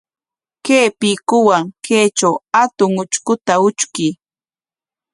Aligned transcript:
Kay 0.65 0.87
piikuwan 0.99 1.63
kaytraw 1.85 2.35
hatun 2.55 2.93
utrkuta 3.01 3.53
utrkuy. 3.67 4.11